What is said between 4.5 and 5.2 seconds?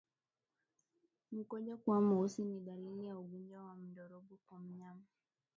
mnyama